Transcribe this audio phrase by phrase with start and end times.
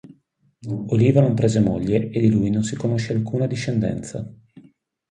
[0.95, 4.27] Oliva non prese moglie e di lui non si conosce alcuna discendenza.